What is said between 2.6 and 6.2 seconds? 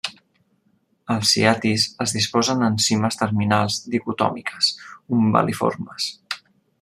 en cimes terminals dicotòmiques, umbel·liformes.